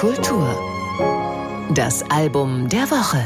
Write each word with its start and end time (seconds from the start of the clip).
Kultur. 0.00 0.48
Das 1.74 2.02
Album 2.10 2.70
der 2.70 2.90
Woche. 2.90 3.22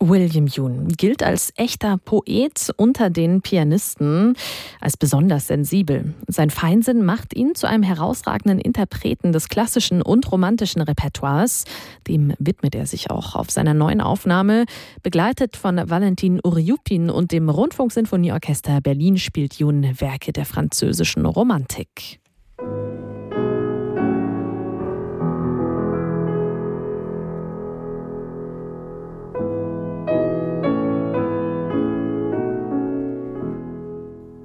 William 0.00 0.46
Yoon 0.46 0.88
gilt 0.88 1.22
als 1.22 1.52
echter 1.56 1.98
Poet 1.98 2.72
unter 2.78 3.10
den 3.10 3.42
Pianisten, 3.42 4.34
als 4.80 4.96
besonders 4.96 5.48
sensibel. 5.48 6.14
Sein 6.26 6.48
Feinsinn 6.48 7.04
macht 7.04 7.36
ihn 7.36 7.54
zu 7.54 7.68
einem 7.68 7.82
herausragenden 7.82 8.58
Interpreten 8.58 9.32
des 9.32 9.50
klassischen 9.50 10.00
und 10.00 10.32
romantischen 10.32 10.80
Repertoires. 10.80 11.64
Dem 12.06 12.32
widmet 12.38 12.74
er 12.74 12.86
sich 12.86 13.10
auch 13.10 13.34
auf 13.34 13.50
seiner 13.50 13.74
neuen 13.74 14.00
Aufnahme. 14.00 14.64
Begleitet 15.02 15.58
von 15.58 15.76
Valentin 15.90 16.40
Uriupin 16.42 17.10
und 17.10 17.32
dem 17.32 17.50
Rundfunksinfonieorchester 17.50 18.80
Berlin 18.80 19.18
spielt 19.18 19.58
Yoon 19.58 20.00
Werke 20.00 20.32
der 20.32 20.46
französischen 20.46 21.26
Romantik. 21.26 22.20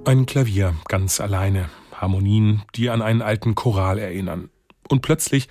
Ein 0.06 0.26
Klavier 0.26 0.76
ganz 0.90 1.22
alleine, 1.22 1.70
Harmonien, 1.94 2.64
die 2.76 2.90
an 2.90 3.02
einen 3.02 3.22
alten 3.22 3.56
Choral 3.56 3.98
erinnern. 3.98 4.50
Und 4.90 5.02
plötzlich 5.02 5.48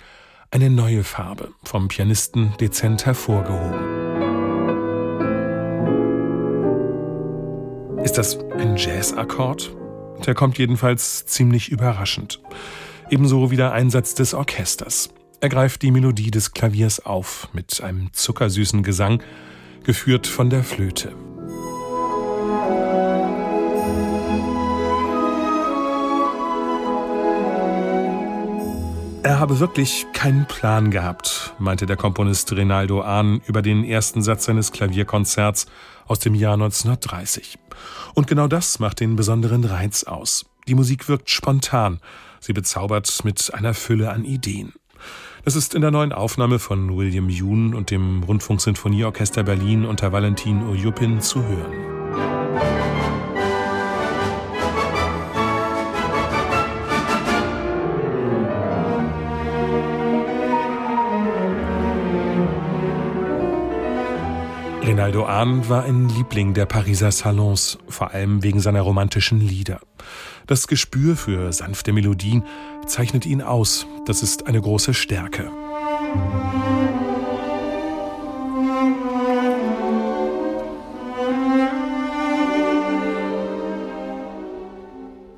eine 0.51 0.69
neue 0.69 1.03
Farbe, 1.03 1.53
vom 1.63 1.87
Pianisten 1.87 2.53
dezent 2.59 3.07
hervorgehoben. 3.07 4.03
Ist 8.03 8.19
das 8.19 8.37
ein 8.59 8.77
Jazzakkord? 8.77 9.75
Der 10.27 10.35
kommt 10.35 10.59
jedenfalls 10.59 11.25
ziemlich 11.25 11.69
überraschend. 11.69 12.39
Ebenso 13.09 13.49
wie 13.49 13.57
der 13.57 13.71
Einsatz 13.71 14.13
des 14.13 14.35
Orchesters. 14.35 15.09
Er 15.41 15.49
greift 15.49 15.81
die 15.81 15.89
Melodie 15.89 16.29
des 16.29 16.51
Klaviers 16.51 17.03
auf 17.03 17.49
mit 17.53 17.81
einem 17.81 18.13
zuckersüßen 18.13 18.83
Gesang, 18.83 19.23
geführt 19.83 20.27
von 20.27 20.51
der 20.51 20.63
Flöte. 20.63 21.15
Er 29.23 29.39
habe 29.39 29.61
wirklich 29.61 30.05
keinen 30.11 30.45
Plan 30.47 30.91
gehabt, 30.91 31.53
meinte 31.57 31.85
der 31.85 31.95
Komponist 31.95 32.51
Rinaldo 32.51 33.01
Ahn 33.01 33.39
über 33.47 33.61
den 33.61 33.85
ersten 33.85 34.21
Satz 34.21 34.43
seines 34.43 34.73
Klavierkonzerts 34.73 35.65
aus 36.05 36.19
dem 36.19 36.35
Jahr 36.35 36.55
1930. 36.55 37.57
Und 38.15 38.27
genau 38.27 38.47
das 38.47 38.79
macht 38.79 38.99
den 38.99 39.15
besonderen 39.15 39.63
Reiz 39.63 40.03
aus. 40.03 40.45
Die 40.67 40.75
Musik 40.75 41.07
wirkt 41.07 41.29
spontan, 41.29 42.01
sie 42.41 42.51
bezaubert 42.51 43.23
mit 43.23 43.53
einer 43.53 43.73
Fülle 43.73 44.11
an 44.11 44.25
Ideen. 44.25 44.73
Das 45.45 45.55
ist 45.55 45.73
in 45.73 45.81
der 45.81 45.91
neuen 45.91 46.11
Aufnahme 46.11 46.59
von 46.59 46.97
William 46.97 47.29
Yoon 47.29 47.75
und 47.75 47.91
dem 47.91 48.23
Rundfunksinfonieorchester 48.23 49.43
Berlin 49.43 49.85
unter 49.85 50.11
Valentin 50.11 50.67
Ojupin 50.67 51.21
zu 51.21 51.41
hören. 51.43 51.92
Rinaldo 64.93 65.25
Ahn 65.25 65.67
war 65.69 65.85
ein 65.85 66.07
Liebling 66.07 66.53
der 66.53 66.67
Pariser 66.67 67.11
Salons, 67.11 67.79
vor 67.87 68.11
allem 68.11 68.43
wegen 68.43 68.59
seiner 68.59 68.81
romantischen 68.81 69.41
Lieder. 69.41 69.79
Das 70.45 70.67
Gespür 70.67 71.15
für 71.15 71.51
sanfte 71.51 71.93
Melodien 71.93 72.43
zeichnet 72.85 73.25
ihn 73.25 73.41
aus. 73.41 73.87
Das 74.05 74.21
ist 74.21 74.45
eine 74.45 74.61
große 74.61 74.93
Stärke. 74.93 75.51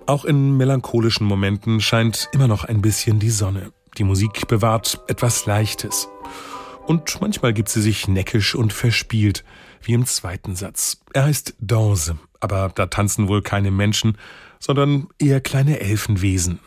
Auch 0.06 0.25
in 0.25 0.57
melancholischen 0.57 1.25
Momenten 1.25 1.80
scheint 1.80 2.28
immer 2.34 2.50
noch 2.50 2.66
ein 2.66 2.81
bisschen 2.81 3.19
die 3.19 3.30
Sonne. 3.30 3.72
Die 3.97 4.03
Musik 4.03 4.50
bewahrt 4.50 5.00
etwas 5.07 5.46
Leichtes. 5.46 6.09
Und 6.88 7.19
manchmal 7.19 7.53
gibt 7.53 7.69
sie 7.69 7.81
sich 7.81 8.07
neckisch 8.07 8.56
und 8.56 8.72
verspielt, 8.72 9.44
wie 9.81 9.94
im 9.94 10.06
zweiten 10.06 10.56
Satz. 10.56 11.01
Er 11.13 11.25
heißt 11.25 11.56
Danse, 11.59 12.18
aber 12.40 12.72
da 12.73 12.85
tanzen 12.88 13.28
wohl 13.28 13.41
keine 13.41 13.72
Menschen, 13.72 14.18
sondern 14.59 15.07
eher 15.19 15.41
kleine 15.41 15.79
Elfenwesen. 15.79 16.59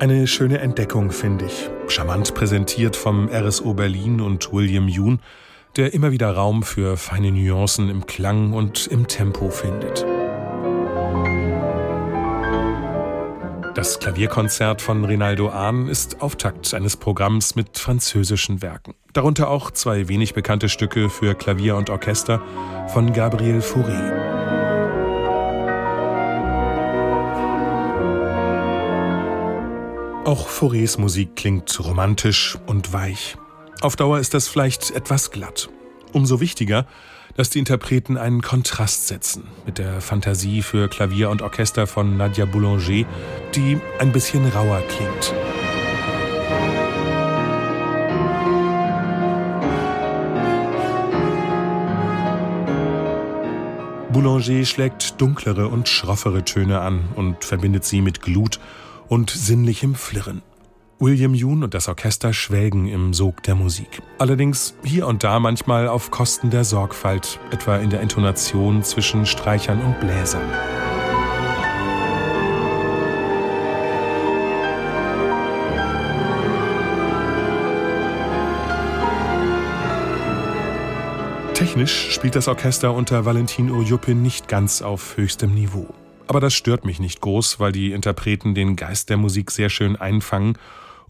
Eine 0.00 0.26
schöne 0.26 0.58
Entdeckung, 0.58 1.10
finde 1.10 1.44
ich. 1.44 1.68
Charmant 1.88 2.34
präsentiert 2.34 2.96
vom 2.96 3.28
RSO 3.28 3.74
Berlin 3.74 4.20
und 4.20 4.52
William 4.52 4.88
Yoon, 4.88 5.20
der 5.76 5.92
immer 5.92 6.10
wieder 6.10 6.32
Raum 6.32 6.62
für 6.62 6.96
feine 6.96 7.30
Nuancen 7.30 7.90
im 7.90 8.06
Klang 8.06 8.54
und 8.54 8.86
im 8.86 9.06
Tempo 9.06 9.50
findet. 9.50 10.06
Das 13.74 14.00
Klavierkonzert 14.00 14.82
von 14.82 15.04
Rinaldo 15.04 15.48
Ahn 15.48 15.86
ist 15.86 16.22
Auftakt 16.22 16.74
eines 16.74 16.96
Programms 16.96 17.54
mit 17.54 17.78
französischen 17.78 18.62
Werken. 18.62 18.94
Darunter 19.12 19.48
auch 19.48 19.70
zwei 19.70 20.08
wenig 20.08 20.34
bekannte 20.34 20.68
Stücke 20.68 21.08
für 21.08 21.36
Klavier 21.36 21.76
und 21.76 21.88
Orchester 21.88 22.42
von 22.88 23.12
Gabriel 23.12 23.60
Fauré. 23.60 24.30
Auch 30.24 30.48
Faurés 30.48 31.00
Musik 31.00 31.36
klingt 31.36 31.78
romantisch 31.78 32.58
und 32.66 32.92
weich. 32.92 33.36
Auf 33.82 33.94
Dauer 33.94 34.18
ist 34.18 34.34
das 34.34 34.48
vielleicht 34.48 34.90
etwas 34.90 35.30
glatt. 35.30 35.70
Umso 36.12 36.40
wichtiger, 36.40 36.86
dass 37.36 37.50
die 37.50 37.58
Interpreten 37.58 38.16
einen 38.16 38.42
Kontrast 38.42 39.08
setzen 39.08 39.44
mit 39.66 39.78
der 39.78 40.00
Fantasie 40.00 40.62
für 40.62 40.88
Klavier 40.88 41.30
und 41.30 41.42
Orchester 41.42 41.86
von 41.86 42.16
Nadia 42.16 42.44
Boulanger, 42.44 43.06
die 43.54 43.78
ein 43.98 44.12
bisschen 44.12 44.46
rauer 44.48 44.82
klingt. 44.88 45.34
Boulanger 54.12 54.64
schlägt 54.64 55.20
dunklere 55.20 55.68
und 55.68 55.88
schroffere 55.88 56.44
Töne 56.44 56.80
an 56.80 57.08
und 57.14 57.44
verbindet 57.44 57.84
sie 57.84 58.00
mit 58.00 58.20
Glut 58.20 58.58
und 59.08 59.30
sinnlichem 59.30 59.94
Flirren. 59.94 60.42
William 61.02 61.32
Yoon 61.32 61.64
und 61.64 61.72
das 61.72 61.88
Orchester 61.88 62.34
schwelgen 62.34 62.86
im 62.86 63.14
Sog 63.14 63.42
der 63.44 63.54
Musik. 63.54 64.02
Allerdings 64.18 64.74
hier 64.84 65.06
und 65.06 65.24
da 65.24 65.40
manchmal 65.40 65.88
auf 65.88 66.10
Kosten 66.10 66.50
der 66.50 66.62
Sorgfalt, 66.62 67.40
etwa 67.50 67.78
in 67.78 67.88
der 67.88 68.02
Intonation 68.02 68.82
zwischen 68.82 69.24
Streichern 69.24 69.80
und 69.80 69.98
Bläsern. 69.98 70.42
Technisch 81.54 82.10
spielt 82.10 82.36
das 82.36 82.46
Orchester 82.46 82.92
unter 82.92 83.24
Valentin 83.24 83.70
Urjupin 83.70 84.20
nicht 84.20 84.48
ganz 84.48 84.82
auf 84.82 85.16
höchstem 85.16 85.54
Niveau. 85.54 85.86
Aber 86.26 86.40
das 86.40 86.52
stört 86.52 86.84
mich 86.84 87.00
nicht 87.00 87.22
groß, 87.22 87.58
weil 87.58 87.72
die 87.72 87.92
Interpreten 87.92 88.54
den 88.54 88.76
Geist 88.76 89.08
der 89.08 89.16
Musik 89.16 89.50
sehr 89.50 89.70
schön 89.70 89.96
einfangen 89.96 90.58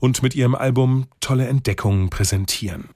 und 0.00 0.22
mit 0.22 0.34
ihrem 0.34 0.54
Album 0.54 1.06
tolle 1.20 1.46
Entdeckungen 1.46 2.10
präsentieren. 2.10 2.88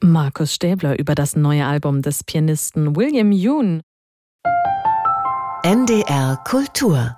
Markus 0.00 0.54
Stäbler 0.54 0.98
über 0.98 1.14
das 1.14 1.36
neue 1.36 1.66
Album 1.66 2.02
des 2.02 2.24
Pianisten 2.24 2.96
William 2.96 3.30
Yoon. 3.30 3.82
NDR 5.64 6.42
Kultur 6.44 7.16